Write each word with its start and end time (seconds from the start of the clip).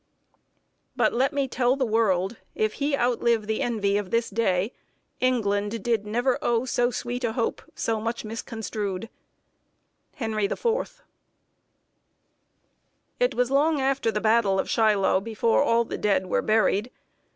But 0.95 1.13
let 1.13 1.31
me 1.31 1.47
tell 1.47 1.75
the 1.75 1.85
world, 1.85 2.37
If 2.55 2.73
he 2.81 2.97
outlive 2.97 3.45
the 3.45 3.61
envy 3.61 3.97
of 3.97 4.09
this 4.09 4.31
day, 4.31 4.73
England 5.19 5.83
did 5.83 6.07
never 6.07 6.39
owe 6.41 6.65
so 6.65 6.89
sweet 6.89 7.23
a 7.23 7.33
hope 7.33 7.61
So 7.75 8.01
much 8.01 8.25
misconstrued. 8.25 9.09
HENRY 10.15 10.45
IV. 10.45 11.03
It 13.19 13.35
was 13.35 13.51
long 13.51 13.79
after 13.79 14.11
the 14.11 14.19
battle 14.19 14.59
of 14.59 14.67
Shiloh 14.67 15.21
before 15.21 15.61
all 15.61 15.85
the 15.85 15.99
dead 15.99 16.25
were 16.25 16.41
buried. 16.41 16.89